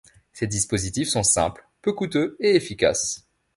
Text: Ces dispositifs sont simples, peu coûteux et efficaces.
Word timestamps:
Ces 0.33 0.47
dispositifs 0.47 1.09
sont 1.09 1.21
simples, 1.21 1.69
peu 1.83 1.93
coûteux 1.93 2.35
et 2.39 2.55
efficaces. 2.55 3.27